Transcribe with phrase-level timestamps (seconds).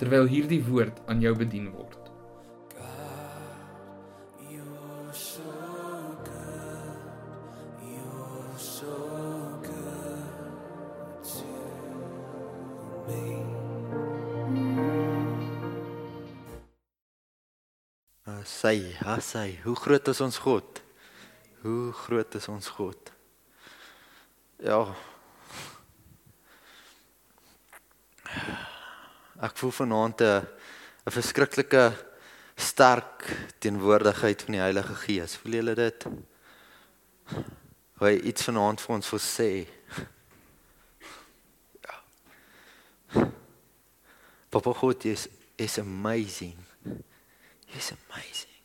[0.00, 2.06] terwyl hierdie woord aan jou bedien word.
[18.46, 20.78] Sy, ha sy, hoe groot is ons God?
[21.64, 23.10] Hoe groot is ons God?
[24.62, 24.80] Ja.
[29.36, 30.46] Ek voel vanaand 'n
[31.06, 31.92] 'n verskriklike
[32.56, 35.36] sterk teenwoordigheid van die Heilige Gees.
[35.36, 36.06] Voel julle dit?
[37.98, 39.66] Hoe hy iets vanaand vir ons wil sê.
[41.84, 43.28] Ja.
[44.48, 46.56] Papa God is is amazing.
[47.66, 48.56] He's amazing.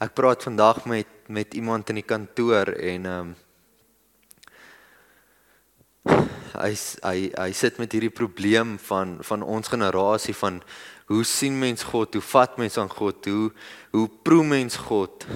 [0.00, 3.36] Ek praat vandag met met iemand in die kantoor en ehm um,
[6.60, 10.62] hy hy hy sit met hierdie probleem van van ons generasie van
[11.08, 12.12] hoe sien mens God?
[12.14, 13.24] Hoe vat mens aan God?
[13.24, 13.50] Hoe
[13.92, 15.26] hoe proe mens God?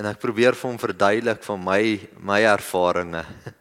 [0.00, 1.82] En ek probeer vir hom verduidelik van my
[2.18, 3.26] my ervarings.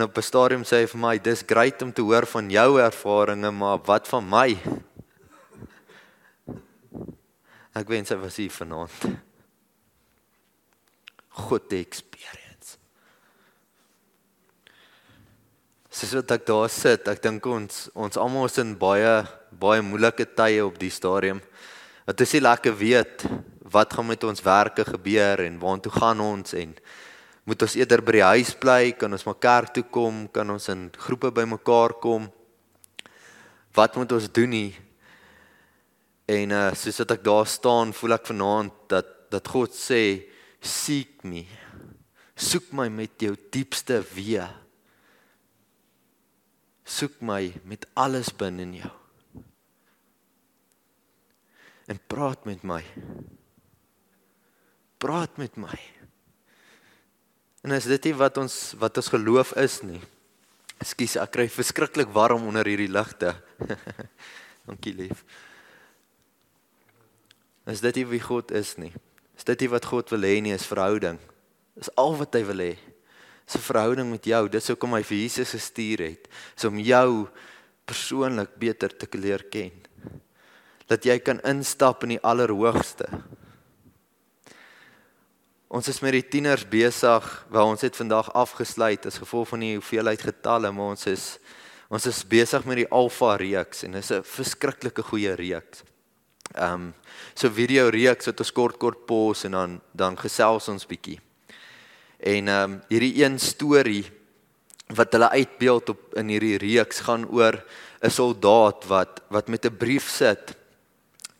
[0.00, 2.80] En op 'n stadium sê hy vir my, "Dis great om te hoor van jou
[2.80, 4.56] ervarings, maar wat van my?"
[7.80, 9.29] Ek wens hy was hier vanaand.
[11.30, 12.76] God experience.
[15.90, 19.20] Soos wat ek daar sit, ek dink ons ons almal is in baie
[19.50, 21.40] baie moeilike tye op die stadium.
[22.06, 23.24] Dit is nie lekker weet
[23.70, 26.74] wat gaan met ons werke gebeur en waartoe gaan ons en
[27.46, 30.68] moet ons eerder by die huis bly, kan ons maar kerk toe kom, kan ons
[30.70, 32.28] in groepe bymekaar kom.
[33.74, 34.70] Wat moet ons doen nie?
[36.30, 40.26] En uh soos wat ek daar staan, voel ek vanaand dat dat God sê,
[40.60, 41.46] "Seek me.
[42.36, 44.46] Soek my met jou diepste wee.
[46.84, 48.92] Soek my met alles binne in jou.
[51.86, 52.84] En praat met my.
[54.98, 55.78] Praat met my."
[57.60, 60.00] En is dit nie wat ons wat ons geloof is nie?
[60.80, 63.34] Ekskuus, ek kry verskriklik warm onder hierdie ligte.
[64.68, 65.24] Dankie lief.
[67.68, 68.94] Is dit nie wie God is nie?
[69.40, 71.16] Is dit nie wat God wil hê nie, is verhouding.
[71.72, 72.74] Dis al wat hy wil hê.
[73.48, 74.48] Dis 'n verhouding met jou.
[74.52, 77.26] Dis hoekom hy vir Jesus gestuur het, is om jou
[77.86, 79.72] persoonlik beter te leer ken.
[80.86, 83.08] Dat jy kan instap in die allerhoogste.
[85.70, 89.74] Ons is met die tieners besig, waar ons het vandag afgesluit as gevolg van die
[89.78, 91.38] hoeveelheid getalle, maar ons is
[91.88, 95.82] ons is besig met die alfa reeks en dit is 'n verskriklike goeie reeks.
[96.54, 96.94] Ehm um,
[97.34, 101.20] so video reeks wat ons kort kort pos en dan dan gesels ons bietjie.
[102.18, 104.04] En ehm um, hierdie een storie
[104.94, 107.64] wat hulle uitbeeld op in hierdie reeks gaan oor
[108.02, 110.56] 'n soldaat wat wat met 'n brief sit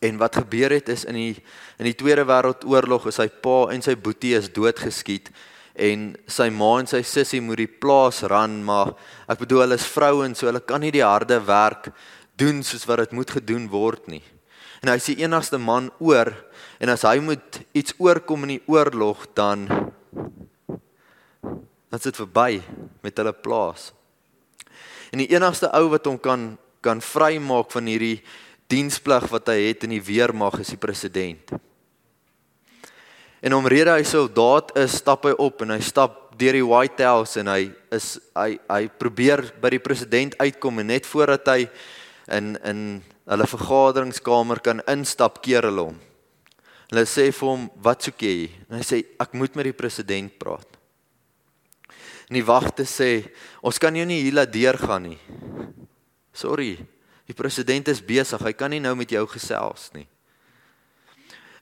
[0.01, 1.43] En wat gebeur het is in die
[1.77, 5.29] in die Tweede Wêreldoorlog is sy pa en sy boetie is doodgeskiet
[5.77, 8.95] en sy ma en sy sussie moet die plaas ran maar
[9.29, 11.91] ek bedoel hulle is vrouens so hulle kan nie die harde werk
[12.41, 14.23] doen soos wat dit moet gedoen word nie.
[14.81, 16.33] En hy is die enigste man oor
[16.81, 19.69] en as hy moet iets oorkom in die oorlog dan
[21.91, 22.61] dan sit verby
[23.03, 23.91] met hulle plaas.
[25.11, 28.23] En die enigste ou wat hom kan kan vrymaak van hierdie
[28.73, 31.53] diensplig wat hy het in die weermag is die president.
[33.41, 37.41] En omrede hy soldaat is, stap hy op en hy stap deur die White House
[37.41, 41.61] en hy is hy hy probeer by die president uitkom en net voordat hy
[42.33, 42.85] in in
[43.31, 45.99] hulle vergaderingskamer kan instap keer hulle hom.
[46.91, 50.39] Hulle sê vir hom, "Wat soek jy?" En hy sê, "Ek moet met die president
[50.39, 50.67] praat."
[52.29, 53.31] En die wagte sê,
[53.63, 55.19] "Ons kan jou nie hier laat deurgaan nie."
[56.33, 56.79] Sorry,
[57.31, 60.09] Die president is besig, hy kan nie nou met jou gesels nie.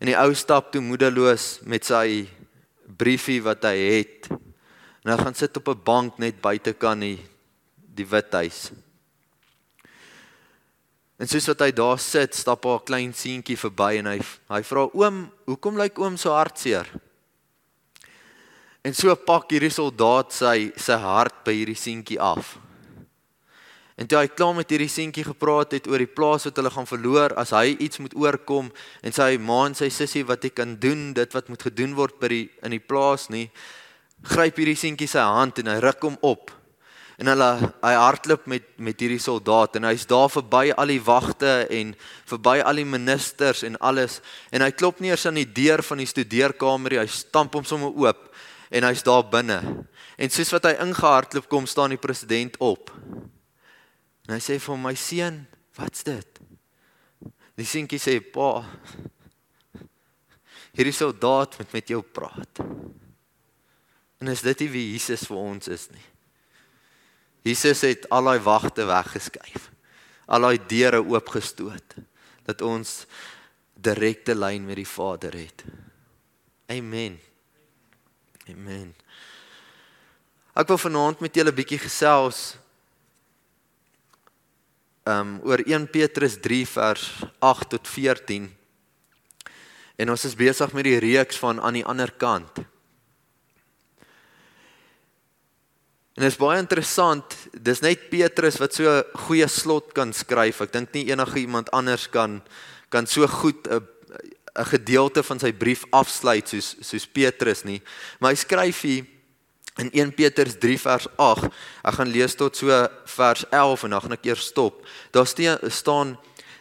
[0.01, 2.25] En die ou stap toe moedeloos met sy
[2.97, 4.31] briefie wat hy het.
[5.05, 7.19] En hy gaan sit op 'n bank net buite kan die
[7.95, 8.71] die Withuis.
[11.19, 14.89] En soos wat hy daar sit, stap 'n klein seentjie verby en hy hy vra
[14.95, 16.87] oom, hoekom lyk oom so hartseer?
[18.85, 22.59] En so pak hierdie soldaat sy sy hart by hierdie seentjie af.
[23.99, 26.87] En toe hy klaar met hierdie seentjie gepraat het oor die plaas wat hulle gaan
[26.87, 28.71] verloor as hy iets moet oorkom
[29.03, 32.15] en sy ma en sy sussie wat hy kan doen dit wat moet gedoen word
[32.21, 33.49] by die in die plaas nie
[34.23, 36.55] gryp hierdie seentjie sy hand en hy ruk hom op
[37.19, 37.51] en hulle
[37.83, 41.95] hy hardloop met met hierdie soldaat en hy's daar verby al die wagte en
[42.31, 44.21] verby al die ministers en alles
[44.55, 47.91] en hy klop nie eers aan die deur van die studeerkamer hy stamp hom sommer
[47.91, 48.31] oop
[48.71, 49.59] en hy's daar binne
[50.19, 52.95] en soos wat hy ingehardloop kom staan die president op
[54.29, 55.41] En hy sê vir my seun,
[55.79, 56.41] wat's dit?
[57.57, 58.61] Die seentjie sê, "Pa,
[60.77, 62.61] hierdie soldaat moet met jou praat."
[64.21, 66.05] En is dit nie wie Jesus vir ons is nie?
[67.49, 69.71] Jesus het al daai wagte weggeskuif.
[70.29, 71.97] Al daai deure oopgestoot
[72.49, 73.05] dat ons
[73.79, 75.65] direkte lyn met die Vader het.
[76.69, 77.19] Amen.
[78.49, 78.95] Amen.
[80.59, 82.57] Ek wil vanaand met julle 'n bietjie gesels
[85.09, 87.05] um oor 1 Petrus 3 vers
[87.39, 88.49] 8 tot 14.
[89.97, 92.61] En ons is besig met die reeks van aan die ander kant.
[96.19, 97.35] En dit is baie interessant.
[97.63, 100.61] Dis net Petrus wat so 'n goeie slot kan skryf.
[100.61, 102.43] Ek dink nie enige iemand anders kan
[102.91, 103.87] kan so goed 'n
[104.59, 107.81] 'n gedeelte van sy brief afsluit soos soos Petrus nie.
[108.19, 109.07] Maar hy skryf hier
[109.79, 111.45] In 1 Petrus 3 vers 8,
[111.85, 114.83] ek gaan lees tot so vers 11 en dan gaan ek eers stop.
[115.13, 115.27] Daar
[115.71, 116.19] staan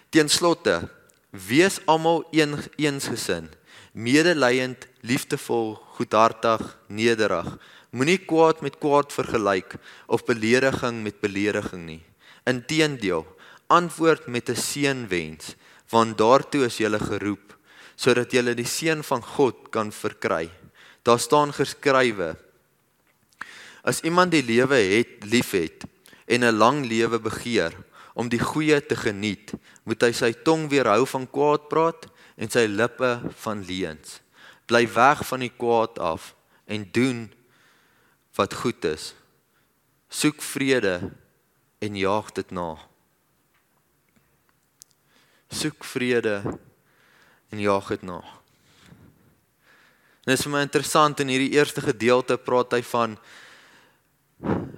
[0.09, 0.89] teen slotte:
[1.31, 3.49] Wees almal een eensgesin,
[3.91, 7.57] medelydend, liefdevol, goedhartig, nederig.
[7.97, 9.73] Moenie kwaad met kwaad vergelyk
[10.05, 12.03] of belediging met belediging nie.
[12.45, 13.25] Inteendeel,
[13.73, 15.55] antwoord met 'n seënwens,
[15.89, 17.57] want daartoe is jy geroep
[17.97, 20.49] sodat jy die seën van God kan verkry.
[21.03, 22.37] Daar staan geskrywe:
[23.83, 25.83] As iemand die lewe het, liefhet
[26.27, 27.73] en 'n lang lewe begeer
[28.13, 29.53] om die goeie te geniet,
[29.83, 32.07] moet hy sy tong weerhou van kwaad praat
[32.37, 34.21] en sy lippe van leuns.
[34.65, 36.35] Bly weg van die kwaad af
[36.67, 37.31] en doen
[38.37, 39.13] wat goed is.
[40.09, 41.11] Soek vrede
[41.83, 42.77] en jaag dit na.
[45.49, 46.41] Soek vrede
[47.49, 48.21] en jaag dit na.
[50.27, 53.15] Dit is vir my interessant in hierdie eerste gedeelte praat hy van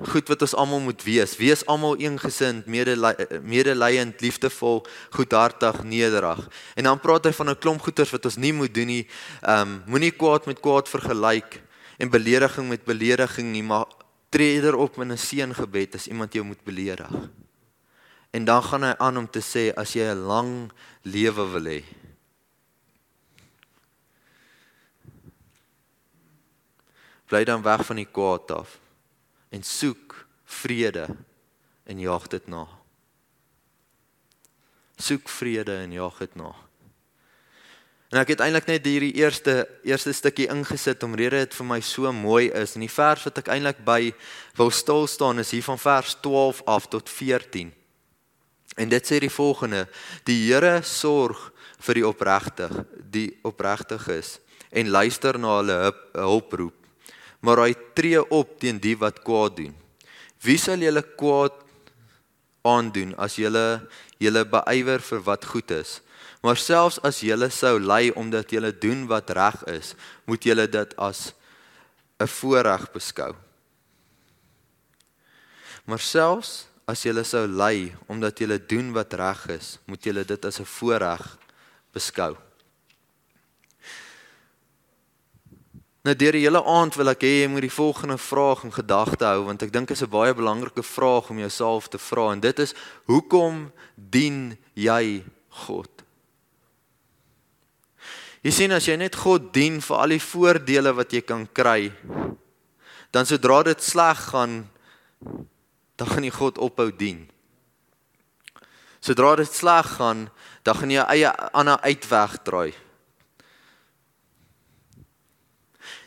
[0.10, 1.34] goed wat ons almal moet wees.
[1.36, 4.86] Wees almal eengesind, medelydend, liefdevol,
[5.18, 6.46] goedhartig, nederig.
[6.80, 9.08] En dan praat hy van 'n klomp goeters wat ons nie moet doen nie.
[9.42, 11.62] Ehm um, moenie kwaad met kwaad vergelyk
[12.00, 13.86] en belediging met belediging nie, maar
[14.32, 17.12] tree eerder op in 'n seëngebed as iemand jou moet beledig.
[18.32, 21.84] En dan gaan hy aan om te sê as jy 'n lang lewe wil hê.
[27.28, 28.80] Bly dan weg van die kwaad af
[29.50, 31.08] en soek vrede
[31.84, 32.68] en jaag dit na.
[34.98, 36.69] Soek vrede en jaag dit na.
[38.10, 42.12] En ek het eintlik net hierdie eerste eerste stukkie ingesit omrede dit vir my so
[42.14, 42.74] mooi is.
[42.76, 44.14] En die vers wat ek eintlik by
[44.58, 47.70] wil stil staan is hier van vers 12 af tot 14.
[48.80, 49.86] En dit sê die volgende:
[50.26, 51.52] Die Here sorg
[51.86, 54.40] vir die opregtig, die opregtig is
[54.70, 55.78] en luister na hulle
[56.14, 56.80] hulproep
[57.46, 59.76] maar hy tree op teen die wat kwaad doen.
[60.44, 61.56] Wie sal julle kwaad
[62.70, 63.82] aandoen as julle
[64.20, 66.00] julle beywer vir wat goed is?
[66.44, 69.94] Maar selfs as julle sou ly omdat julle doen wat reg is,
[70.26, 71.34] moet julle dit as
[72.20, 73.36] 'n voorreg beskou.
[75.86, 80.46] Maar selfs as julle sou ly omdat julle doen wat reg is, moet julle dit
[80.46, 81.38] as 'n voorreg
[81.94, 82.38] beskou.
[86.08, 89.28] Nou deur die hele aand wil ek hê jy moet die volgende vraag in gedagte
[89.28, 92.40] hou want ek dink dit is 'n baie belangrike vraag om jouself te vra en
[92.40, 92.74] dit is
[93.06, 95.92] hoekom dien jy God?
[98.40, 101.92] Jy sien as jy net God dien vir al die voordele wat jy kan kry,
[103.12, 104.70] dan sodra dit sleg gaan,
[106.00, 107.26] dan gaan jy God ophou dien.
[109.04, 110.30] Sodra dit sleg gaan,
[110.64, 112.72] dan gaan jy eie ander uitweg draai.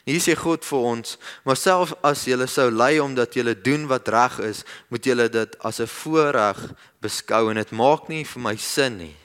[0.04, 1.16] Hier sê God vir ons,
[1.46, 5.56] maar self as jy sou ly omdat jy doen wat reg is, moet jy dit
[5.62, 6.58] as 'n voorreg
[7.00, 9.16] beskou en dit maak nie vir my sin nie.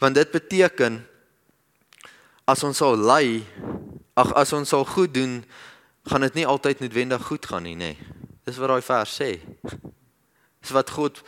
[0.00, 1.06] Want dit beteken
[2.46, 3.44] as ons sal ly,
[4.16, 5.44] ag as ons sal goed doen,
[6.06, 7.94] gaan dit nie altyd noodwendig goed gaan nie, nê.
[7.94, 7.98] Nee.
[8.46, 9.40] Dis wat daai vers sê.
[10.62, 11.22] Dis wat God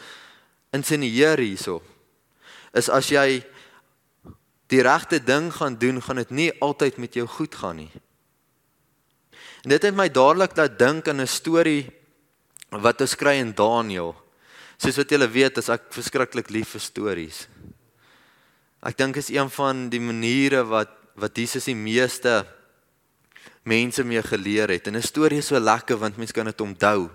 [0.70, 1.82] insinieer hierso
[2.76, 3.40] is as jy
[4.68, 7.90] die regte ding gaan doen, gaan dit nie altyd met jou goed gaan nie.
[9.64, 11.90] En dit het my dadelik laat dink aan 'n storie
[12.70, 14.14] wat ons kry in Daniël.
[14.78, 17.48] Soos wat julle weet, is ek verskriklik lief vir stories.
[18.82, 22.46] Ek dink is een van die maniere wat wat Jesus die meeste
[23.66, 24.86] mense mee geleer het.
[24.86, 27.10] En 'n storie is so lekker want mens kan dit onthou.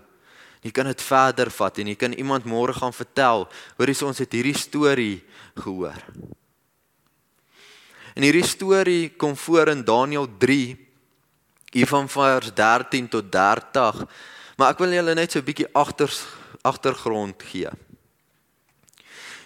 [0.62, 4.18] Jy kan dit verder vat en jy kan iemand môre gaan vertel, hoorie so ons
[4.18, 5.24] het hierdie storie
[5.56, 6.04] gehoor.
[8.13, 10.77] En hierdie storie kom voor in Daniël 3
[11.74, 14.03] hier van vers 13 tot 30.
[14.58, 16.12] Maar ek wil julle net so 'n bietjie agter
[16.62, 17.70] agtergrond gee.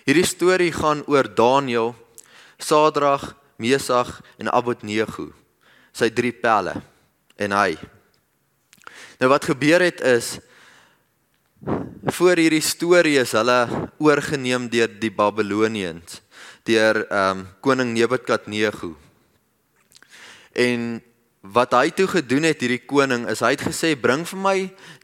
[0.06, 1.96] Hierdie storie gaan oor Daniël,
[2.58, 5.32] Sadrag, Mesag en Abednego,
[5.92, 6.82] sy drie pelle
[7.36, 7.78] en hy.
[9.20, 10.38] Nou wat gebeur het is
[12.14, 16.22] voor hierdie storie is hulle oorgeneem deur die Babiloniërs
[16.68, 18.96] deur ehm um, koning Nebukadnegar.
[20.58, 21.02] En
[21.54, 24.56] wat hy toe gedoen het hierdie koning is hy het gesê bring vir my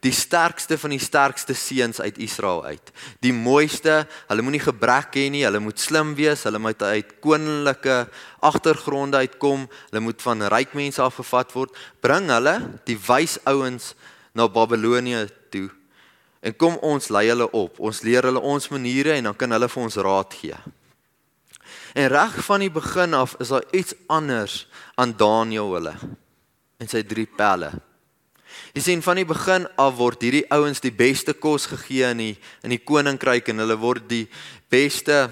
[0.03, 2.91] die sterkste van die sterkste seuns uit Israel uit.
[3.24, 8.03] Die mooiste, hulle moenie gebrek hê nie, hulle moet slim wees, hulle moet uit koninklike
[8.43, 11.79] agtergronde uitkom, hulle moet van ryk mense afgevat word.
[12.03, 12.58] Bring hulle,
[12.89, 13.93] die wys ouens
[14.36, 15.70] na Babelonie toe.
[16.43, 17.79] En kom ons lei hulle op.
[17.79, 20.58] Ons leer hulle ons maniere en dan kan hulle vir ons raad gee.
[21.94, 25.94] En reg van die begin af is daar iets anders aan Daniël hulle
[26.82, 27.70] en sy drie pelle.
[28.74, 32.36] Jy sien van die begin af word hierdie ouens die beste kos gegee in die
[32.66, 34.26] in die koninkryk en hulle word die
[34.74, 35.28] beste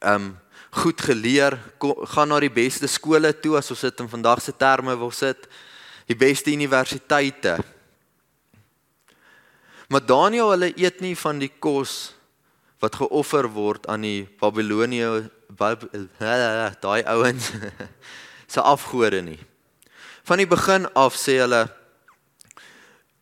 [0.00, 0.30] ehm um,
[0.70, 4.52] goed geleer, ko, gaan na die beste skole toe as ons dit in vandag se
[4.54, 5.48] terme wil sit,
[6.06, 7.56] die beste universiteite.
[9.90, 12.12] Maar Daniël hulle eet nie van die kos
[12.78, 15.26] wat geoffer word aan die Babilonië
[15.60, 17.52] daai ouens
[18.52, 19.38] se afgode nie.
[20.26, 21.66] Van die begin af sê hulle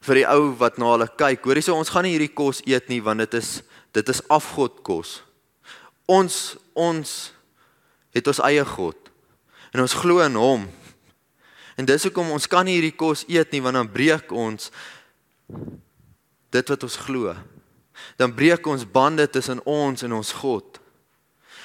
[0.08, 2.88] vir die ou wat na hulle kyk, hoorie so ons gaan nie hierdie kos eet
[2.92, 3.58] nie want dit is
[3.96, 5.18] dit is afgodkos.
[6.08, 7.14] Ons ons
[8.14, 9.12] het ons eie God
[9.74, 10.66] en ons glo in hom.
[11.78, 14.70] En dis hoekom ons kan nie hierdie kos eet nie want dan breek ons
[16.54, 17.34] dit wat ons glo.
[18.18, 20.78] Dan breek ons bande tussen ons en ons God.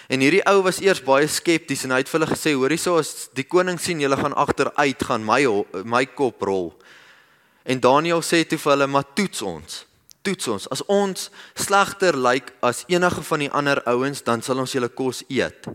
[0.07, 2.97] En hierdie ou was eers baie skepties en hy het vir hulle gesê: "Hoor hierso
[2.99, 5.45] as die koning sien julle gaan agteruit gaan my
[5.83, 6.73] my kop rol."
[7.63, 9.85] En Daniël sê toe vir hulle: "Maar toets ons.
[10.21, 10.69] Toets ons.
[10.69, 15.23] As ons slegter lyk as enige van die ander ouens, dan sal ons julle kos
[15.29, 15.67] eet.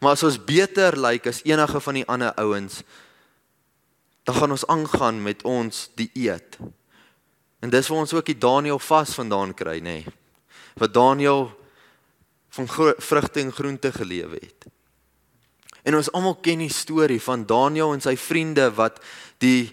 [0.00, 2.82] Maar as ons beter lyk as enige van die ander ouens,
[4.24, 6.58] dan gaan ons aangaan met ons dieet."
[7.60, 9.80] En dis waar ons ook die Daniël vas vandaan kry, nê.
[9.80, 10.06] Nee.
[10.74, 11.59] Wat Daniël
[12.50, 14.66] van vrugte en groente gelewe het.
[15.82, 19.00] En ons almal ken die storie van Daniël en sy vriende wat
[19.42, 19.70] die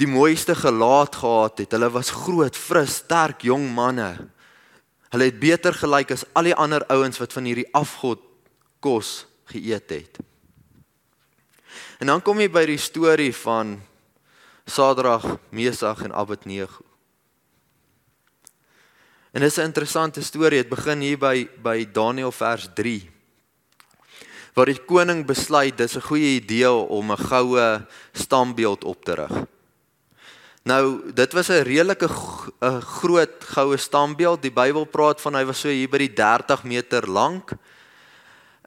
[0.00, 1.74] die mooiste gelaat gehad het.
[1.76, 4.08] Hulle was groot, fris, sterk jong manne.
[5.12, 8.18] Hulle het beter gelyk as al die ander ouens wat van hierdie afgod
[8.82, 10.18] kos geëet het.
[12.02, 13.76] En dan kom jy by die storie van
[14.66, 16.82] Sadrag, Mesag en Abednego.
[19.32, 20.62] En dis 'n interessante storie.
[20.62, 23.10] Dit begin hier by by Daniël vers 3.
[24.54, 29.44] Waar die koning besluit dis 'n goeie idee om 'n goue standbeeld op te rig.
[30.64, 32.08] Nou, dit was 'n redelike
[32.60, 34.42] 'n groot goue standbeeld.
[34.42, 37.52] Die Bybel praat van hy was so hier by die 30 meter lank.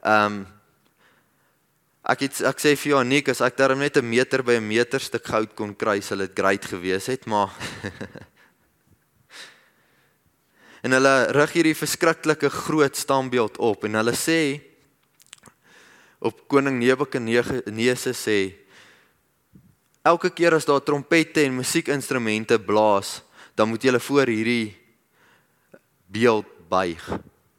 [0.02, 0.46] Ehm um,
[2.06, 4.68] Ek het ek sê vir jou Anik, as ek darm net 'n meter by 'n
[4.68, 7.50] meter stuk goud kon kry, sal dit great gewees het, maar
[10.86, 14.40] en hulle rig hierdie verskriklike groot standbeeld op en hulle sê
[16.22, 18.38] op koning Nebukadneser sê
[20.06, 23.16] elke keer as daar trompette en musiekinstrumente blaas
[23.58, 24.76] dan moet julle voor hierdie
[26.06, 27.02] beeld buig.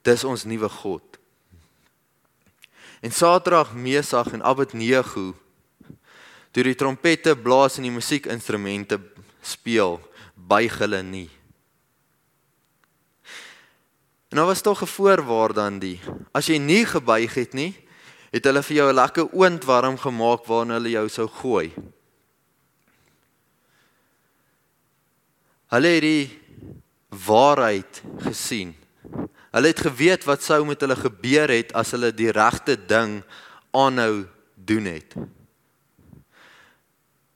[0.08, 1.18] Dis ons nuwe god.
[3.04, 5.34] En Sadrag Mesag en Abednego
[6.56, 9.02] toe die trompette blaas en die musiekinstrumente
[9.44, 10.00] speel
[10.48, 11.28] buig hulle nie
[14.38, 16.00] En daar was tog 'n voorwaarde dan die.
[16.32, 17.74] As jy nie gebuig het nie,
[18.30, 21.74] het hulle vir jou 'n lekker oond warm gemaak waarna hulle jou sou gooi.
[25.68, 26.40] Hulle het die
[27.10, 28.76] waarheid gesien.
[29.52, 33.24] Hulle het geweet wat sou met hulle gebeur het as hulle die regte ding
[33.72, 35.16] aanhou doen het.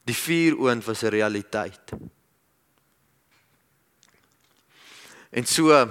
[0.03, 1.91] Die vuuroond was 'n realiteit.
[5.29, 5.89] En so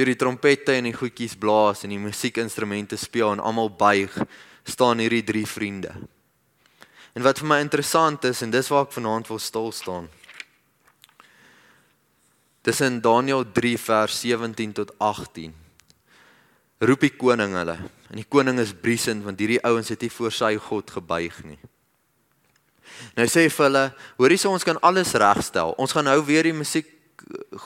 [0.00, 4.14] Toe die trompette en die goedjies blaas en die musiekinstrumente speel en almal buig,
[4.64, 5.90] staan hierdie drie vriende.
[7.12, 10.06] En wat vir my interessant is en dis waar ek vanaand wil stil staan.
[12.64, 15.52] Dis in Daniël 3 vers 17 tot 18.
[16.80, 17.76] Roep die koning hulle.
[18.08, 21.58] En die koning is briesend want hierdie ouens het nie voor sy God gebuig nie.
[23.20, 23.84] Nou sê vir hulle,
[24.16, 25.76] hoorie so ons kan alles regstel.
[25.76, 26.88] Ons gaan nou weer die musiek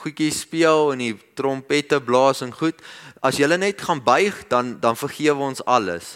[0.01, 2.81] goedjies speel en die trompette blaas en goed.
[3.25, 6.15] As julle net gaan buig, dan dan vergewe ons alles.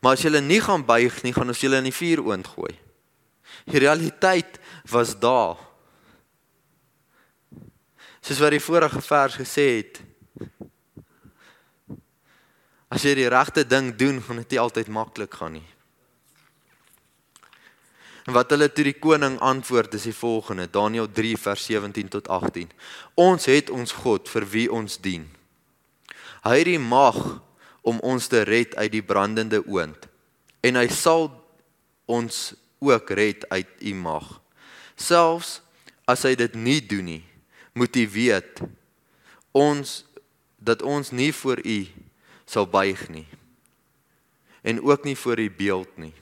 [0.00, 2.74] Maar as julle nie gaan buig nie, gaan ons julle in die vuur oond gooi.
[3.66, 5.56] Die realiteit was daar.
[8.20, 10.02] Soos wat die vorige vers gesê het.
[12.90, 15.66] As jy die regte ding doen, gaan dit nie altyd maklik gaan nie.
[18.26, 22.28] En wat hulle toe die koning antwoord is die volgende Daniël 3 vers 17 tot
[22.28, 22.70] 18.
[23.14, 25.28] Ons het ons God vir wie ons dien.
[26.42, 27.18] Hy het die mag
[27.86, 30.08] om ons te red uit die brandende oond
[30.66, 31.28] en hy sal
[32.10, 34.26] ons ook red uit u mag.
[34.98, 35.60] Selfs
[36.10, 37.22] as hy dit nie doen nie,
[37.78, 38.62] moet u weet
[39.54, 40.02] ons
[40.58, 41.78] dat ons nie voor u
[42.46, 43.26] sal buig nie
[44.66, 46.14] en ook nie voor u beeld nie.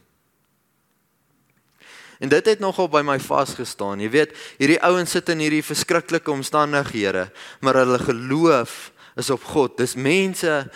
[2.19, 4.01] En dit het nogal by my vasgestaan.
[4.01, 7.29] Jy weet, hierdie ouens sit in hierdie verskriklike omstandighede,
[7.61, 9.77] maar hulle geloof is op God.
[9.79, 10.71] Dis mense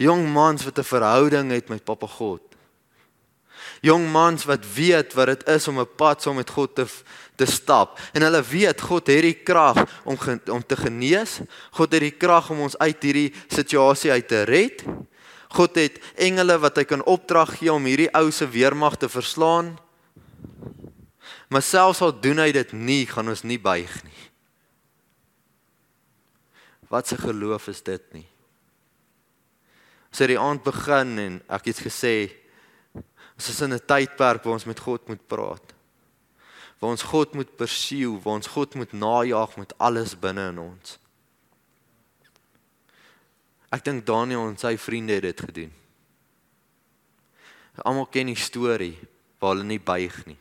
[0.00, 2.42] jong mans wat 'n verhouding het met Papa God.
[3.80, 6.86] Jong mans wat weet wat dit is om 'n pad saam met God te
[7.36, 11.40] te stap en hulle weet God het die krag om om te genees.
[11.70, 14.84] God het die krag om ons uit hierdie situasie uit te red.
[15.48, 19.78] God het engele wat hy kan opdrag gee om hierdie ou se weermag te verslaan.
[21.50, 24.20] Maar selfs al doen hy dit nie, gaan ons nie buig nie.
[26.90, 28.28] Wat 'n geloof is dit nie?
[30.12, 32.30] As so die aand begin en ek het gesê
[33.34, 35.74] ons is in 'n tydperk waar ons met God moet praat.
[36.78, 40.98] Waar ons God moet persiew, waar ons God moet najag met alles binne in ons.
[43.72, 45.72] Ek dink Daniel en sy vriende het dit gedoen.
[47.82, 48.98] Almal ken die storie
[49.38, 50.38] waar hulle nie buig nie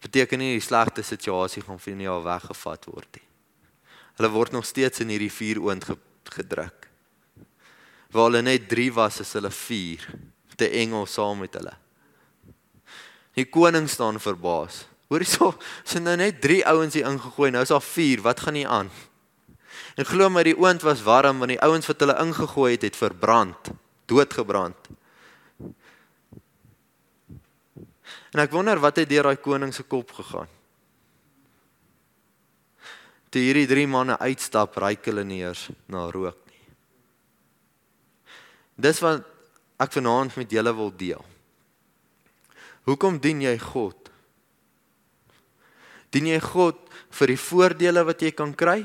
[0.00, 3.24] beteken nie die slegte situasie gaan vir nie al weggevat word nie.
[4.16, 5.84] Hulle word nog steeds in hierdie vuur oond
[6.32, 6.88] gedruk.
[8.12, 10.06] Waar hulle net 3 was, is hulle 4
[10.48, 11.74] met 'n engel saam met hulle.
[13.34, 14.86] Die koning staan verbaas.
[15.08, 15.54] Hoor hierso,
[15.84, 18.90] sien nou net 3 ouens hier ingegooi, nou is daar 4, wat gaan hier aan?
[19.96, 22.96] En glo my die oond was warm want die ouens wat hulle ingegooi het, het
[22.96, 23.70] verbrand,
[24.06, 24.76] doodgebrand.
[28.36, 30.50] En ek wonder wat het deur daai koning se kop gegaan.
[33.32, 36.66] Toe hierdie drie manne uitstap, ryk hulle nie eers na rook nie.
[38.76, 39.24] Dis wat
[39.80, 41.24] ek vanaand met julle wil deel.
[42.84, 44.12] Hoekom dien jy God?
[46.12, 46.84] Dien jy God
[47.16, 48.82] vir die voordele wat jy kan kry?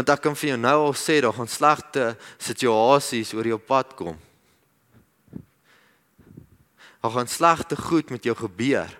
[0.00, 3.92] Want ek kan vir jou nou al sê daar gaan slegte situasies oor jou pad
[4.00, 4.16] kom.
[7.04, 8.98] Daar gaan slegte goed met jou gebeur.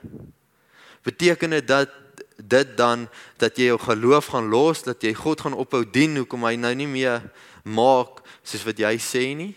[1.03, 1.89] Beteken dit dat
[2.37, 6.45] dit dan dat jy jou geloof gaan los, dat jy God gaan ophou dien hoekom
[6.45, 7.25] hy nou nie meer
[7.63, 9.57] maak soos wat jy sê nie?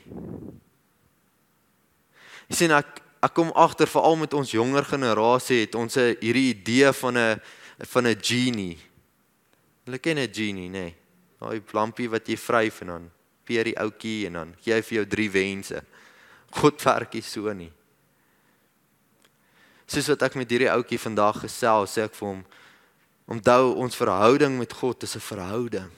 [2.47, 6.93] Jy sien ek ek kom agter veral met ons jonger generasie het ons hierdie idee
[7.03, 7.41] van 'n
[7.83, 8.77] van 'n genie.
[9.83, 10.87] Hulle ken 'n genie, nê?
[10.87, 10.95] Nee.
[11.41, 13.11] Daai lampie wat jy vryf en dan
[13.43, 15.83] peer die ouetjie en dan gee hy vir jou drie wense.
[16.51, 17.71] God werk nie so nie
[19.87, 22.43] soos wat ek met hierdie ouetjie vandag gesels, sê ek vir hom
[23.27, 25.91] onthou ons verhouding met God is 'n verhouding.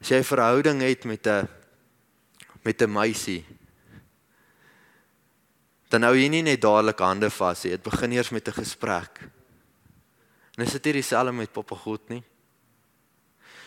[0.00, 1.48] As jy 'n verhouding het met 'n
[2.64, 3.44] met 'n meisie,
[5.88, 9.20] dan hou jy nie net dadelik hande vas nie, dit begin eers met 'n gesprek.
[10.56, 12.22] En is dit nie dieselfde met Papa God nie?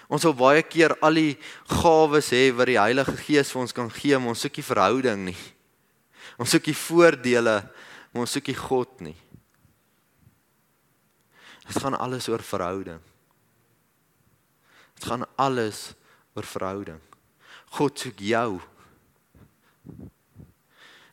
[0.10, 1.38] Ons wil baie keer al die
[1.70, 5.26] gawes hê wat die Heilige Gees vir ons kan gee, maar ons soek nie verhouding
[5.26, 5.38] nie.
[6.42, 7.70] Ons soek die voordele
[8.12, 9.18] maar ons soek nie God nie.
[11.70, 13.02] Dit gaan alles oor verhouding.
[14.98, 15.92] Dit gaan alles
[16.34, 17.02] oor verhouding.
[17.78, 18.58] God soek jou.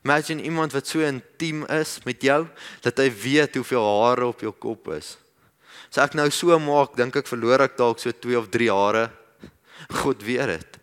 [0.06, 2.44] Imagine iemand wat so intiem is met jou
[2.84, 5.16] dat hy weet hoeveel hare op jou kop is.
[5.90, 9.06] As ek nou so maak, dink ek verloor ek dalk so 2 of 3 hare.
[10.02, 10.78] God weet dit.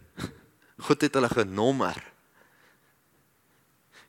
[0.83, 1.97] God het hulle genommer.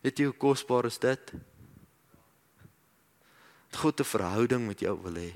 [0.05, 1.35] Weet jy hoe kosbaar is dit?
[3.75, 5.33] dat God 'n verhouding met jou wil hê.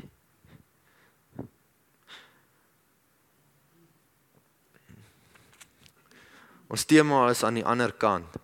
[6.69, 8.37] Ons tema is aan die ander kant.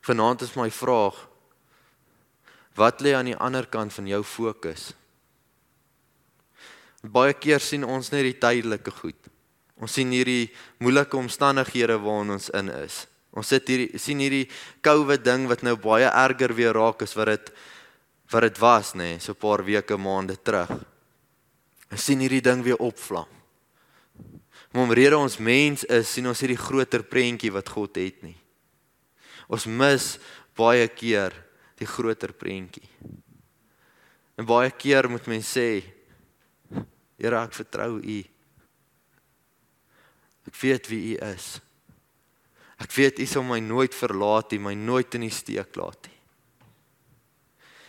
[0.00, 1.28] Vanaand is my vraag:
[2.74, 4.92] Wat lê aan die ander kant van jou fokus?
[7.02, 9.28] Baie keer sien ons net die tydelike goed.
[9.76, 13.06] Ons sien hierdie moeilike omstandighede waarin ons in is.
[13.30, 17.26] Ons sit hier sien hierdie COVID ding wat nou baie erger weer raak as wat
[17.26, 17.52] dit
[18.30, 20.70] wat dit was nê, nee, so 'n paar weke maande terug.
[21.90, 23.28] Ons sien hierdie ding weer opvlam.
[24.72, 28.36] Maar omrede ons mens is, sien ons hierdie groter prentjie wat God het nie.
[29.48, 30.18] Ons mis
[30.56, 31.32] baie keer
[31.78, 32.88] die groter prentjie.
[34.36, 35.82] En baie keer moet mens sê,
[37.16, 38.16] Here, ek vertrou U.
[40.50, 41.46] Ek weet wie U is.
[42.76, 46.15] Ek weet U sal my nooit verlaat nie, my nooit in die steek laat nie.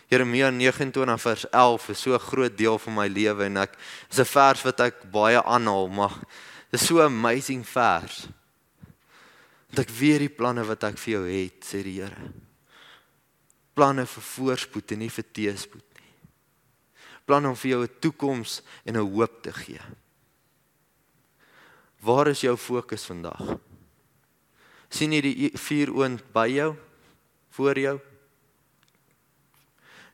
[0.08, 3.76] Jeremia 29 vers 11 is so 'n groot deel van my lewe en ek
[4.10, 6.14] is 'n vers wat ek baie aanhaal, maar
[6.70, 8.28] dit is so 'n amazing vers.
[9.68, 12.32] Want ek weet die planne wat ek vir jou het, sê die Here.
[13.74, 16.12] Planne vir voorspoed en nie vir teëspoed nie.
[17.26, 19.80] Planne om vir jou 'n toekoms en 'n hoop te gee.
[22.00, 23.58] Waar is jou fokus vandag?
[24.90, 26.72] sien jy die vuur oond by jou
[27.56, 27.96] voor jou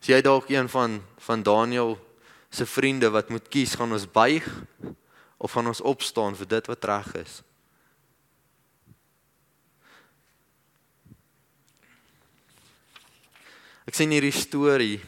[0.05, 1.95] As jy dalk een van van Daniel
[2.53, 4.45] se vriende wat moet kies, gaan ons buig
[5.41, 7.39] of gaan ons opstaan vir dit wat reg is?
[13.89, 14.99] Ek sien hierdie storie.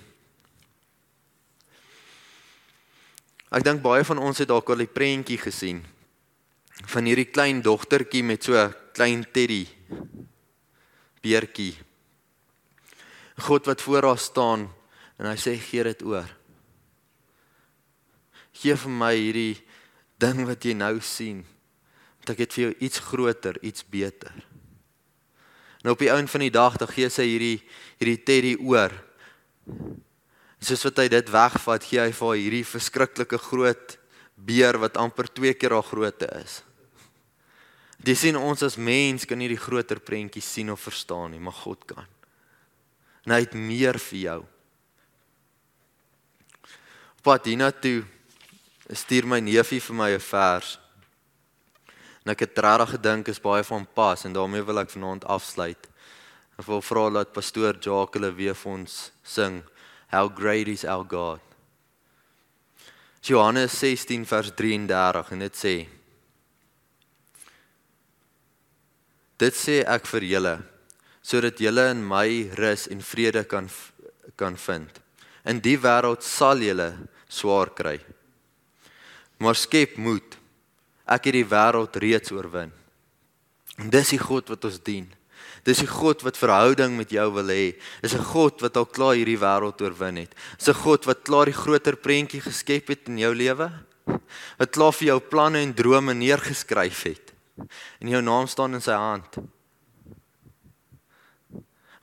[3.52, 5.82] Ek dink baie van ons het dalk al die prentjie gesien
[6.88, 9.68] van hierdie klein dogtertjie met so 'n klein teddy
[11.20, 11.76] beertjie.
[13.44, 14.72] God wat voor haar staan
[15.16, 16.28] en hy sê gee dit oor.
[18.56, 19.56] Gee vir my hierdie
[20.20, 21.42] ding wat jy nou sien.
[22.20, 24.32] Want ek het vir jou iets groter, iets beter.
[25.84, 27.58] En op die einde van die dag dan gee sy hierdie
[28.00, 28.94] hierdie teddy oor.
[30.60, 33.98] Soos wat hy dit wegvat, gee hy vir haar hierdie verskriklike groot
[34.36, 36.60] beer wat amper 2 keer haar grootte is.
[37.96, 41.56] Dis sien ons as mens kan nie die groter prentjie sien of verstaan nie, maar
[41.56, 42.04] God kan.
[43.24, 44.40] En hy het meer vir jou
[47.26, 48.04] pad hiernatoe
[48.94, 50.78] stuur my neefie vir my 'n vers.
[52.22, 55.88] En ek het regtig gedink is baie van pas en daarmee wil ek vanaand afsluit.
[56.58, 59.64] Ek wil vra dat pastoor Jacques weer vir ons sing
[60.12, 61.40] How great is our God.
[63.22, 65.88] Johannes 16 vers 33 en dit sê
[69.36, 70.62] Dit sê ek vir julle
[71.22, 73.68] sodat julle in my rus en vrede kan
[74.36, 75.00] kan vind.
[75.44, 78.00] In die wêreld sal julle swaar kry.
[79.38, 80.36] Maar skep moed.
[81.06, 82.72] Ek het die wêreld reeds oorwin.
[83.76, 85.06] En dis die God wat ons dien.
[85.66, 87.74] Dis die God wat verhouding met jou wil hê.
[88.02, 90.34] Dis 'n God wat al klaar hierdie wêreld oorwin het.
[90.58, 93.70] Dis 'n God wat klaar die groter prentjie geskep het in jou lewe.
[94.58, 97.32] Wat klaar vir jou planne en drome neergeskryf het.
[98.00, 99.36] En jou naam staan in sy hand.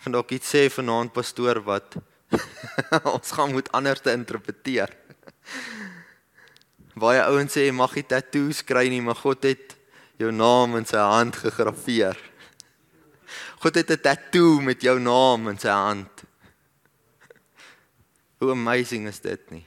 [0.05, 1.95] En dalk iets sê vanaand pastoor wat
[3.15, 4.93] ons gaan moet anders te interpreteer.
[7.03, 9.75] Baie ouens sê jy mag nie tatoeëes kry nie, maar God het
[10.21, 12.17] jou naam in sy hand gegraveer.
[13.61, 16.25] God het 'n tattoo met jou naam in sy hand.
[18.39, 19.65] Hoe amazing is dit nie?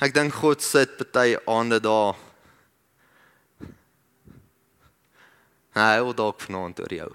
[0.00, 2.16] Ek dink God sit party aande daar.
[5.76, 7.10] Hy wil dalk vanaand oor jou.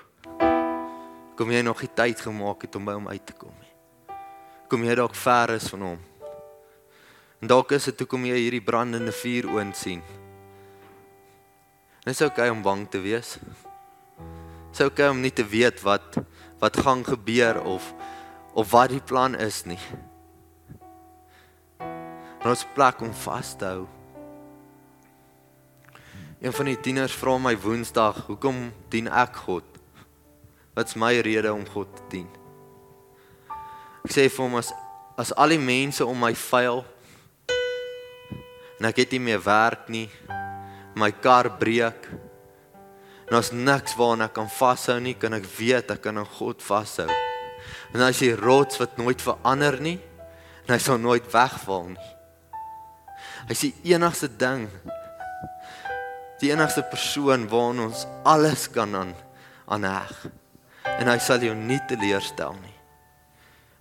[1.36, 3.65] Kom jy nog die tyd gemaak het om by hom uit te kom?
[4.66, 6.00] Kom jy dalk ver is van hom?
[7.42, 10.00] En dalk is dit hoekom jy hierdie brandende vuur oond sien.
[12.02, 13.36] Dit is oukei om bang te wees.
[13.38, 16.18] Dit is oukei om nie te weet wat
[16.64, 17.92] wat gaan gebeur of
[18.58, 19.82] of wat die plan is nie.
[21.78, 23.84] Maar ons plek om vas te hou.
[26.42, 29.64] Een van die tieners vra my Woensdag, "Hoekom dien ek God?
[30.74, 32.45] Wat's my rede om God te dien?"
[34.06, 34.70] Ek sê vir hom as
[35.18, 36.84] as al die mense om my vuil
[38.80, 40.10] en ek het nie meer werk nie.
[41.00, 42.10] My kar breek.
[43.26, 46.62] En as niks waarna ek kan vashou nie, kan ek weet ek kan aan God
[46.62, 47.08] vashou.
[47.96, 49.98] En as jy rots wat nooit verander nie,
[50.66, 52.12] en hy sal nooit wegval nie.
[53.48, 54.68] Hy is die enigste ding.
[56.44, 59.18] Die enigste persoon waarna ons alles kan aan
[59.66, 60.14] aanheg.
[61.00, 62.75] En hy sal jou nie teleurstel nie.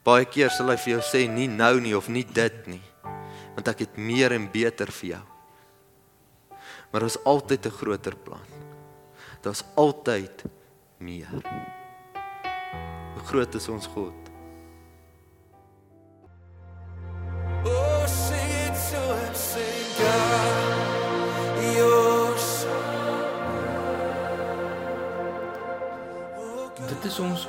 [0.05, 2.83] Baie keer sal hy vir jou sê nie nou nie of nie dit nie
[3.55, 5.23] want ek het meer en beter vir jou.
[6.91, 8.47] Maar ons altyd 'n groter plan.
[9.43, 10.45] Daar's altyd
[10.99, 11.31] meer.
[13.15, 14.34] Hoe groot is ons God?